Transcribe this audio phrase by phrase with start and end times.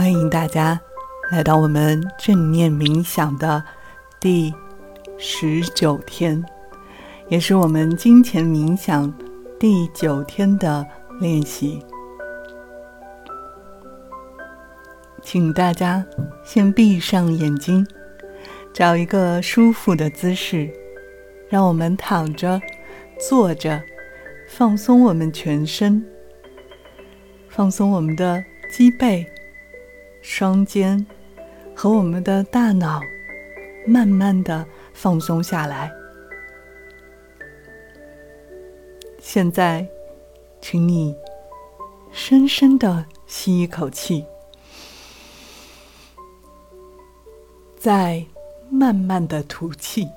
[0.00, 0.80] 欢迎大家
[1.30, 3.62] 来到我们正念冥想的
[4.18, 4.50] 第
[5.18, 6.42] 十九天，
[7.28, 9.12] 也是我们金钱冥想
[9.58, 10.86] 第九天的
[11.20, 11.84] 练习。
[15.20, 16.02] 请大家
[16.42, 17.86] 先闭上眼睛，
[18.72, 20.72] 找一个舒服的姿势，
[21.50, 22.58] 让我们躺着、
[23.28, 23.78] 坐着，
[24.48, 26.02] 放松我们全身，
[27.50, 28.42] 放松我们的
[28.72, 29.26] 脊背。
[30.22, 31.06] 双肩
[31.74, 33.00] 和我们的大脑
[33.86, 35.90] 慢慢的放松下来。
[39.18, 39.86] 现在，
[40.60, 41.14] 请你
[42.10, 44.24] 深深的吸一口气，
[47.76, 48.24] 再
[48.70, 50.08] 慢慢的吐气，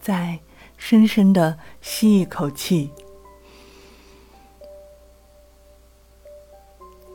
[0.00, 0.38] 再
[0.76, 2.90] 深深的吸一口气。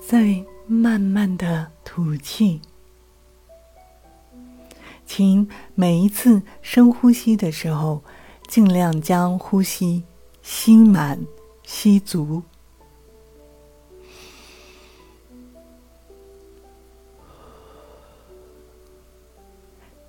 [0.08, 2.62] 在慢慢的吐气，
[5.04, 8.04] 请每一次深呼吸的时候，
[8.48, 10.04] 尽量将呼吸
[10.44, 11.20] 吸满、
[11.64, 12.44] 吸足，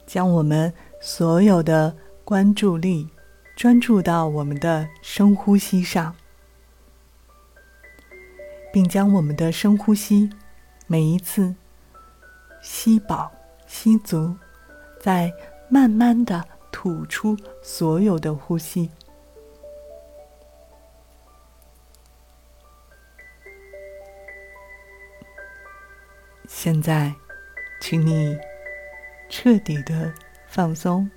[0.07, 3.09] 将我们所有的关注力
[3.57, 6.15] 专注到我们的深呼吸上。
[8.77, 10.29] 并将我们的深呼吸，
[10.87, 11.55] 每一次
[12.61, 13.33] 吸饱、
[13.67, 14.37] 吸足，
[15.01, 15.33] 再
[15.71, 18.91] 慢慢的吐出所有的呼吸。
[26.47, 27.15] 现在，
[27.81, 28.37] 请你
[29.31, 30.13] 彻底的
[30.47, 31.11] 放松，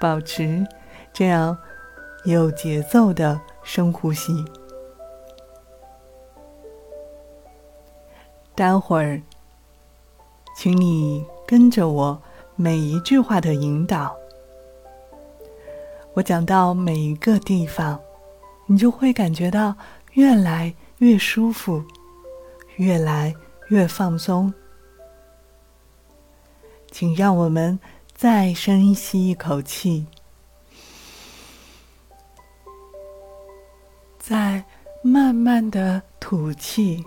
[0.00, 0.66] 保持
[1.12, 1.54] 这样
[2.24, 4.32] 有节奏的深呼吸。
[8.54, 9.20] 待会儿，
[10.56, 12.22] 请你跟着我
[12.54, 14.14] 每一句话的引导。
[16.14, 17.98] 我讲到每一个地方，
[18.66, 19.74] 你就会感觉到
[20.12, 21.82] 越来越舒服，
[22.76, 23.34] 越来
[23.68, 24.52] 越放松。
[26.90, 27.80] 请让我们
[28.14, 30.06] 再深吸一口气，
[34.18, 34.62] 再
[35.02, 37.02] 慢慢的吐气。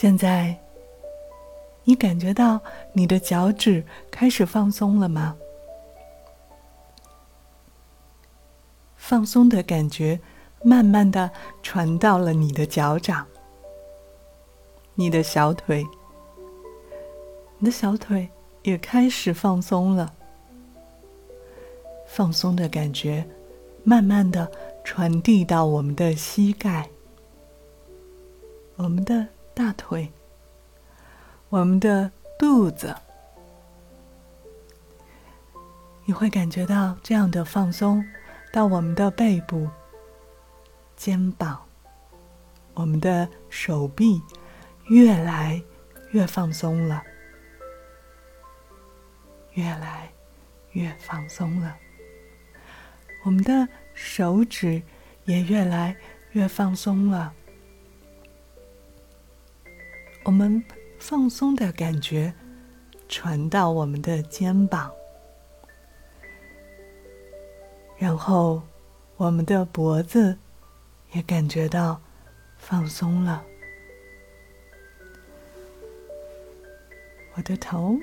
[0.00, 0.56] 现在，
[1.82, 2.60] 你感觉到
[2.92, 5.36] 你的脚趾开始放松了吗？
[8.94, 10.20] 放松的感觉
[10.62, 11.28] 慢慢的
[11.64, 13.26] 传到了你的脚掌、
[14.94, 15.84] 你的小腿，
[17.58, 18.28] 你的小腿
[18.62, 20.14] 也开始放松了。
[22.06, 23.28] 放松的感觉
[23.82, 24.48] 慢慢的
[24.84, 26.88] 传递到我们的膝盖、
[28.76, 29.26] 我们的。
[29.58, 30.08] 大腿，
[31.48, 32.94] 我们的肚子，
[36.04, 38.04] 你会感觉到这样的放松，
[38.52, 39.68] 到我们的背部、
[40.94, 41.60] 肩膀，
[42.74, 44.22] 我们的手臂
[44.90, 45.60] 越来
[46.12, 47.02] 越放松了，
[49.54, 50.08] 越来
[50.70, 51.76] 越放松了，
[53.24, 54.80] 我们的手指
[55.24, 55.96] 也越来
[56.30, 57.34] 越放松了。
[60.28, 60.62] 我们
[60.98, 62.30] 放松的感觉
[63.08, 64.92] 传到我们的肩膀，
[67.96, 68.60] 然后
[69.16, 70.36] 我们的脖子
[71.12, 71.98] 也感觉到
[72.58, 73.42] 放松了，
[77.34, 77.96] 我的头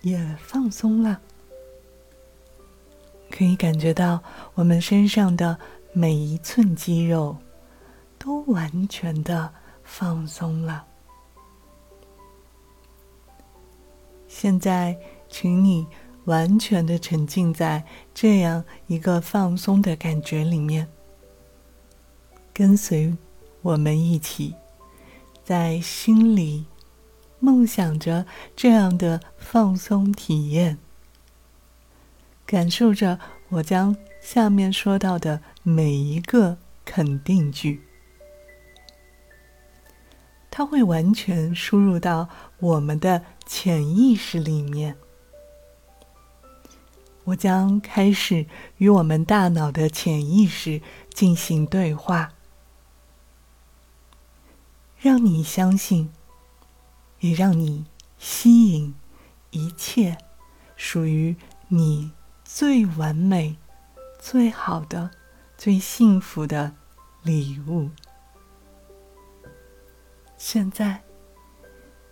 [0.00, 1.20] 也放松了，
[3.30, 4.20] 可以感觉到
[4.54, 5.56] 我们身上的
[5.92, 7.36] 每一寸肌肉
[8.18, 9.54] 都完全的
[9.84, 10.88] 放松了。
[14.40, 14.98] 现在，
[15.28, 15.86] 请你
[16.24, 17.84] 完全的沉浸在
[18.14, 20.88] 这样一个放松的感觉里面，
[22.54, 23.14] 跟随
[23.60, 24.54] 我们一起，
[25.44, 26.64] 在心里
[27.38, 28.24] 梦想着
[28.56, 30.78] 这样的放松体验，
[32.46, 33.20] 感受着
[33.50, 36.56] 我将下面说到的每一个
[36.86, 37.82] 肯定句。
[40.50, 42.28] 它会完全输入到
[42.58, 44.96] 我们的潜意识里面。
[47.24, 50.80] 我将开始与我们大脑的潜意识
[51.12, 52.32] 进行对话，
[55.00, 56.12] 让你相信，
[57.18, 57.86] 也让你
[58.20, 58.94] 吸引
[59.50, 60.16] 一切
[60.76, 61.34] 属于
[61.66, 62.12] 你
[62.44, 63.56] 最完美、
[64.20, 65.10] 最好的、
[65.58, 66.76] 最幸福的
[67.24, 67.90] 礼物。
[70.38, 71.02] 现在，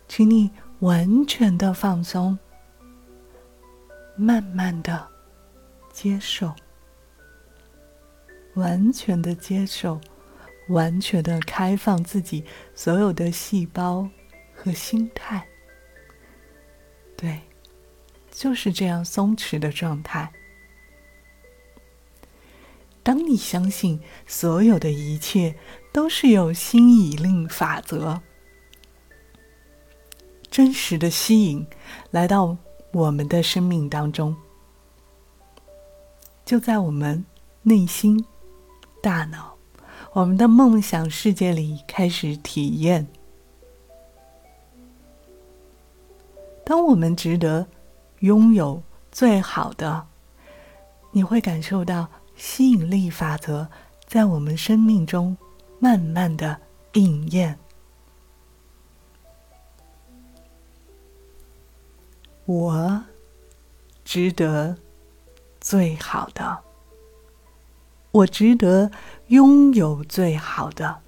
[0.08, 0.50] 请你
[0.80, 2.38] 完全的放松，
[4.16, 5.08] 慢慢的
[5.92, 6.54] 接受，
[8.54, 10.00] 完全的接受。
[10.68, 12.44] 完全的开放自己
[12.74, 14.06] 所有的细胞
[14.54, 15.48] 和心态，
[17.16, 17.40] 对，
[18.30, 20.30] 就是这样松弛的状态。
[23.02, 25.54] 当你相信所有的一切
[25.90, 28.20] 都是有吸引力法则，
[30.58, 31.64] 真实的吸引
[32.10, 32.56] 来到
[32.90, 34.34] 我们的生命当中，
[36.44, 37.24] 就在我们
[37.62, 38.26] 内心、
[39.00, 39.54] 大脑。
[40.12, 43.06] 我们的梦想世界里开始体验。
[46.64, 47.64] 当我们值得
[48.18, 48.82] 拥有
[49.12, 50.08] 最好的，
[51.12, 53.68] 你会感受到吸引力法则
[54.08, 55.36] 在我们生命中
[55.78, 56.60] 慢慢的
[56.94, 57.56] 应验。
[62.48, 63.04] 我
[64.06, 64.74] 值得
[65.60, 66.60] 最好的。
[68.10, 68.90] 我值得
[69.26, 71.02] 拥有最好的，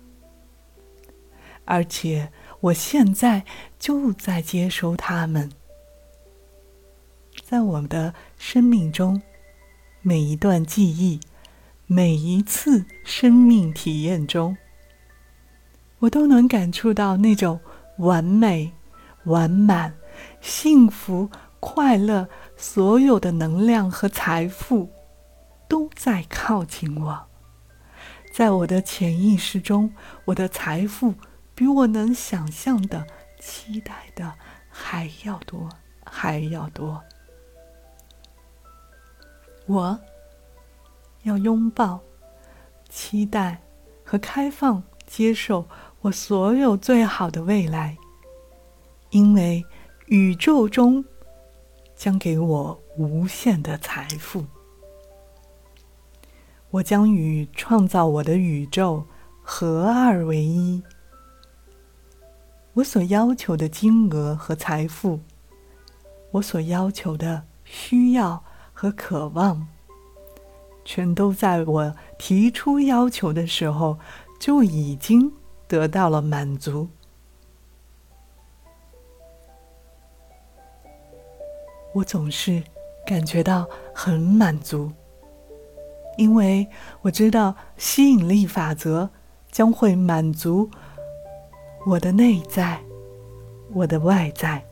[1.65, 3.47] 而且我现在
[3.79, 5.51] 就在接收他们。
[7.43, 9.23] 在我们的生命中，
[10.03, 11.21] 每一段记忆，
[11.87, 14.59] 每一次生命体验中，
[16.01, 17.59] 我都能感触到那种
[17.97, 18.73] 完美、
[19.25, 19.95] 完满、
[20.41, 24.91] 幸福、快乐，所有的能量和财富。
[25.69, 27.29] 都在靠近我，
[28.33, 29.95] 在我的潜意识中，
[30.25, 31.15] 我的财富
[31.55, 33.07] 比我能想象的、
[33.39, 34.35] 期待的
[34.69, 35.69] 还要多，
[36.05, 37.01] 还要多。
[39.67, 40.01] 我
[41.23, 42.01] 要拥抱、
[42.89, 43.63] 期待
[44.05, 45.69] 和开放，接受
[46.01, 47.97] 我所有最好的未来，
[49.11, 49.65] 因为
[50.11, 51.05] 宇宙中
[51.95, 54.45] 将给我无限的财富。
[56.71, 59.07] 我将与创造我的宇宙
[59.41, 60.83] 合二为一。
[62.73, 65.21] 我所要求的金额和财富，
[66.33, 68.43] 我所要求的需要
[68.73, 69.69] 和渴望，
[70.85, 73.97] 全都在我提出要求的时候
[74.41, 75.33] 就已经
[75.69, 76.89] 得到了满足。
[81.93, 82.63] 我总是
[83.07, 84.91] 感觉到很满足。
[86.17, 86.67] 因为
[87.03, 89.09] 我知道吸引力法则
[89.51, 90.69] 将会满足
[91.87, 92.79] 我的内在、
[93.73, 94.63] 我的外在，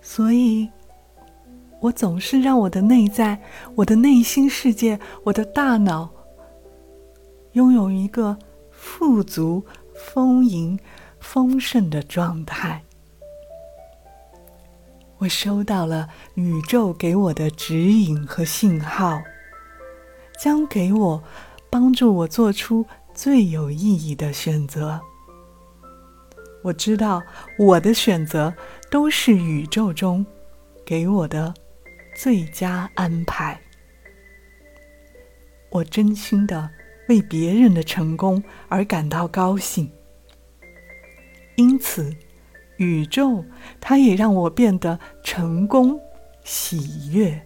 [0.00, 0.70] 所以
[1.80, 3.38] 我总是让我的内在、
[3.74, 6.08] 我的内心世界、我的大脑
[7.52, 8.38] 拥有一个
[8.70, 9.62] 富足、
[9.94, 10.78] 丰盈、
[11.20, 12.82] 丰盛的状态。
[15.18, 19.20] 我收到了宇宙给我的指引和信号，
[20.38, 21.22] 将给我
[21.68, 24.98] 帮助我做出最有意义的选择。
[26.62, 27.22] 我知道
[27.58, 28.52] 我的选择
[28.90, 30.24] 都是宇宙中
[30.84, 31.52] 给我的
[32.14, 33.60] 最佳安排。
[35.70, 36.68] 我真心的
[37.08, 39.90] 为别人的成功而感到高兴，
[41.60, 42.10] 因此。
[42.78, 43.44] 宇宙，
[43.78, 46.00] 它也让我变得成功、
[46.42, 47.38] 喜悦，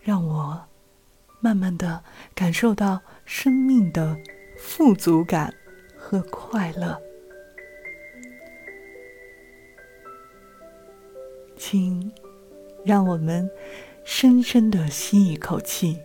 [0.00, 0.60] 让我
[1.38, 2.02] 慢慢的
[2.34, 4.18] 感受到生命的
[4.58, 5.54] 富足感
[5.96, 7.00] 和快乐。
[11.56, 12.12] 请
[12.84, 13.48] 让我们
[14.04, 16.00] 深深的吸一口气。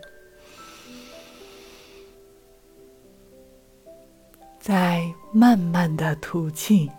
[4.66, 6.90] 在慢慢的吐气，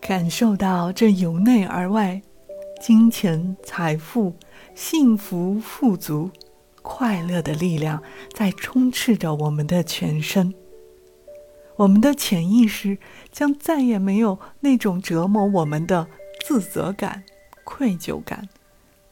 [0.00, 2.22] 感受到这由内而外、
[2.80, 4.36] 金钱、财富、
[4.76, 6.30] 幸福、富足、
[6.82, 8.00] 快乐的力量
[8.32, 10.54] 在充斥着我们的全身。
[11.74, 12.96] 我们的潜意识
[13.32, 16.06] 将再也没有那种折磨我们的
[16.46, 17.24] 自责感、
[17.64, 18.48] 愧疚感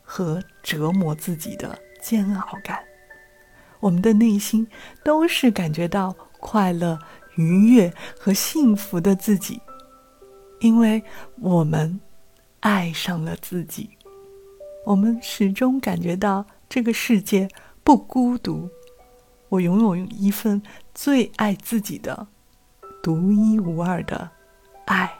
[0.03, 2.90] 和折磨自己的煎熬感。
[3.81, 4.67] 我们的内心
[5.03, 6.99] 都是感觉到快乐、
[7.37, 9.61] 愉悦和幸福的自己，
[10.61, 11.03] 因为
[11.41, 12.01] 我们
[12.61, 13.91] 爱上了自己。
[14.87, 17.49] 我们始终感觉到这个世界
[17.85, 18.69] 不孤独，
[19.49, 20.63] 我拥有一份
[20.95, 22.27] 最爱自己的、
[23.03, 24.31] 独一无二的
[24.87, 25.13] 爱。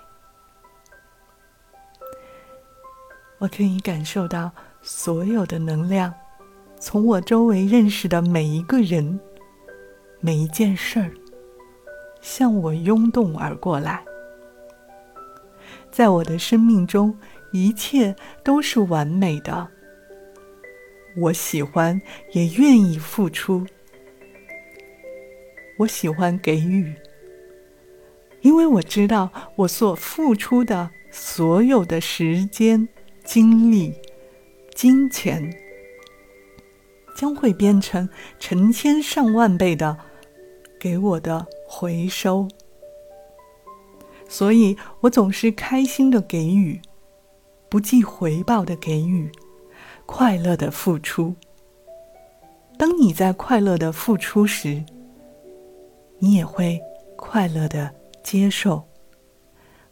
[3.39, 4.51] 我可以感受到
[4.83, 6.13] 所有的能量，
[6.81, 9.21] 从我周围认识的每一个人、
[10.19, 11.13] 每一件事儿，
[12.23, 14.03] 向我涌动而过来。
[15.91, 17.17] 在我的生命中，
[17.53, 19.69] 一切都是完美的。
[21.19, 22.01] 我喜欢，
[22.33, 23.67] 也愿意付出。
[25.79, 26.95] 我喜欢给予，
[28.41, 32.89] 因为我知道我所付出的所有的时间。
[33.23, 33.95] 精力、
[34.75, 35.55] 金钱
[37.21, 38.09] 将会变成
[38.39, 39.95] 成千上万倍的
[40.81, 42.49] 给我的回收，
[44.27, 46.81] 所以我总是开心的给予，
[47.69, 49.31] 不计回报的给予，
[50.07, 51.35] 快乐的付出。
[52.79, 54.83] 当你在快乐的付出时，
[56.21, 56.81] 你也会
[57.17, 58.83] 快乐的接受。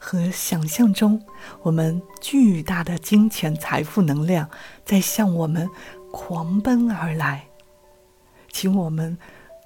[0.01, 1.21] 和想象中，
[1.61, 4.49] 我们巨大的金钱财富能量
[4.85, 5.69] 在向我们
[6.11, 7.49] 狂奔而来，
[8.51, 9.17] 请我们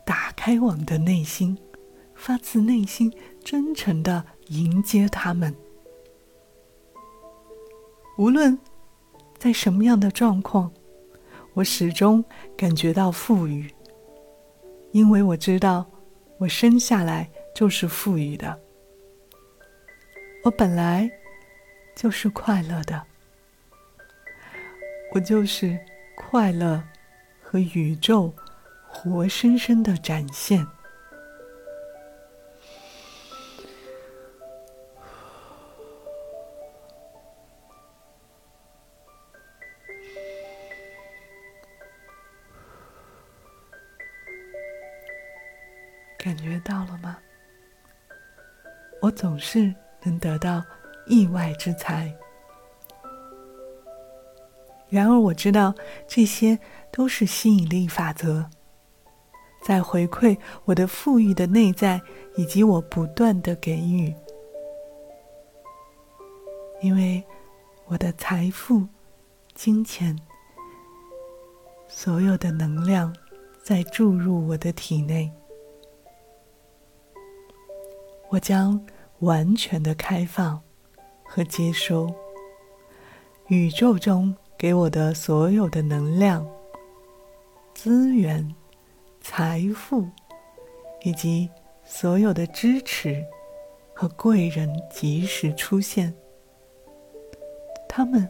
[0.05, 1.59] 打开我们的内心，
[2.15, 5.55] 发自内心真诚的迎接他们。
[8.19, 8.59] 无论
[9.39, 10.71] 在什么样的状况，
[11.55, 12.25] 我始终
[12.57, 13.73] 感觉到富裕，
[14.91, 15.87] 因为我知道
[16.39, 18.61] 我生下来就是富裕的。
[20.45, 21.11] 我本来
[21.95, 23.01] 就是快乐的，
[25.13, 25.79] 我就是
[26.17, 26.83] 快乐
[27.43, 28.35] 和宇宙
[28.89, 30.67] 活生生的展现。
[46.19, 47.19] 感觉到了吗？
[49.01, 49.75] 我总是。
[50.05, 50.65] 能得到
[51.07, 52.13] 意外之财。
[54.93, 55.75] 然而，我知道
[56.07, 56.59] 这些
[56.91, 58.45] 都是吸引力法则，
[59.63, 61.99] 在回馈我的富裕的内在，
[62.37, 64.15] 以及我不断的给予。
[66.83, 67.25] 因为
[67.87, 68.87] 我的财富、
[69.55, 70.15] 金钱、
[71.89, 73.17] 所有的能量
[73.63, 75.33] 在注入我的体内，
[78.29, 78.79] 我将。
[79.23, 80.61] 完全的开放
[81.23, 82.13] 和接收
[83.47, 86.47] 宇宙中给我的所有的能量、
[87.75, 88.55] 资源、
[89.21, 90.07] 财富，
[91.03, 91.51] 以及
[91.85, 93.25] 所有的支持
[93.93, 96.15] 和贵人及时出现。
[97.89, 98.29] 他们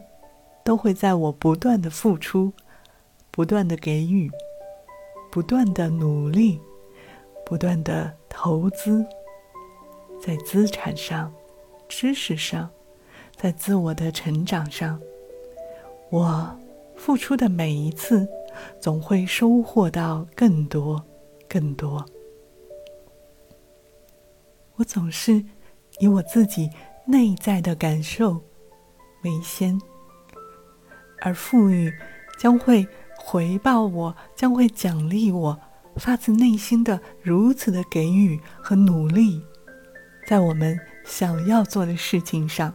[0.63, 2.51] 都会在我不断的付出、
[3.29, 4.27] 不断的给予、
[5.31, 6.59] 不断的努力、
[7.45, 9.05] 不断的投资。
[10.19, 11.31] 在资产上、
[11.87, 12.67] 知识上，
[13.35, 14.99] 在自我的成长上，
[16.13, 16.47] 我
[16.95, 18.27] 付出的每一次，
[18.79, 21.03] 总会收获到更多、
[21.49, 22.05] 更多。
[24.75, 25.43] 我总是
[25.97, 26.69] 以我自己
[27.07, 28.39] 内在的感受
[29.23, 29.75] 为先，
[31.19, 31.91] 而富裕
[32.37, 35.59] 将会回报我，将会奖励我
[35.95, 39.41] 发自内心的如此的给予和努力。
[40.27, 42.71] 在我们想要做的事情上，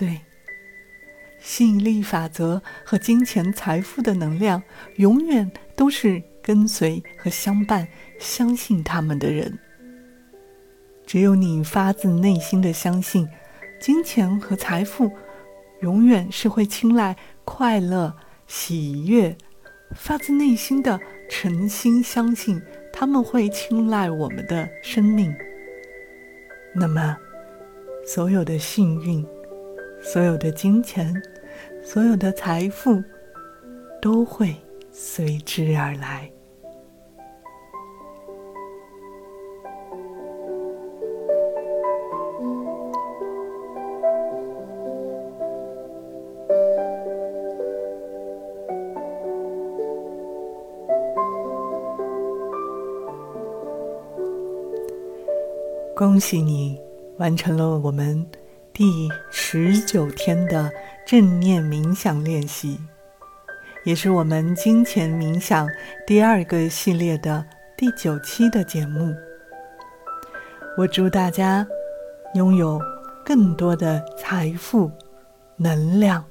[0.00, 0.18] 对
[1.38, 4.62] 吸引力法则和金钱财富的能量，
[4.96, 7.86] 永远都是跟随和相伴、
[8.18, 9.58] 相信他们的人。
[11.06, 13.28] 只有你发自内心的相信，
[13.78, 15.12] 金钱和财富
[15.82, 17.14] 永远是会青睐
[17.44, 18.16] 快乐、
[18.46, 19.36] 喜悦，
[19.94, 22.60] 发自内心的诚心相信。
[22.92, 25.34] 他们会青睐我们的生命，
[26.74, 27.16] 那么，
[28.04, 29.24] 所有的幸运、
[30.02, 31.14] 所有的金钱、
[31.82, 33.02] 所有的财富，
[34.02, 34.54] 都会
[34.90, 36.30] 随之而来。
[55.94, 56.80] 恭喜你
[57.18, 58.26] 完成了我们
[58.80, 60.72] 第十九天的
[61.04, 62.80] 正念冥想练习，
[63.84, 65.68] 也是我们金钱冥想
[66.06, 67.44] 第二个系列的
[67.76, 69.14] 第九期的节目。
[70.78, 71.66] 我祝大家
[72.36, 72.80] 拥有
[73.22, 74.90] 更多的财富、
[75.58, 76.24] 能量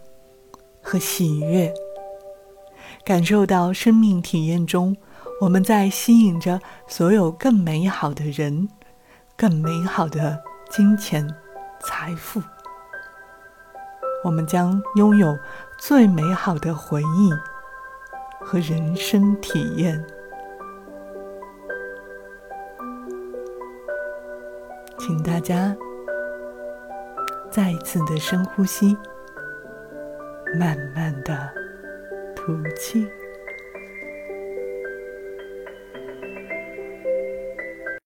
[0.81, 1.71] 和喜悦。
[3.05, 4.97] 感受到生命体验中，
[5.39, 8.67] 我们在吸引着所有更美好的人、
[9.37, 10.41] 更美好的
[10.71, 11.31] 金钱、
[11.81, 12.41] 财富。
[14.23, 15.37] 我们将拥有
[15.77, 17.31] 最美好的回忆
[18.41, 20.05] 和人生体验。
[24.97, 25.75] 请大家
[27.49, 28.97] 再一次的深呼吸，
[30.59, 31.49] 慢慢的
[32.35, 33.09] 吐气。